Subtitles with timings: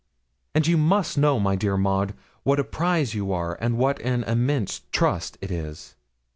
[0.55, 4.23] And you must know, my dear Maud, what a prize you are, and what an
[4.23, 5.95] immense trust it is.'